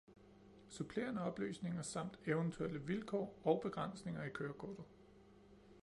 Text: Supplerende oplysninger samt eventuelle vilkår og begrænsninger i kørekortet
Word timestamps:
Supplerende 0.67 1.21
oplysninger 1.21 1.81
samt 1.81 2.19
eventuelle 2.25 2.81
vilkår 2.81 3.39
og 3.43 3.61
begrænsninger 3.61 4.23
i 4.23 4.29
kørekortet 4.29 4.85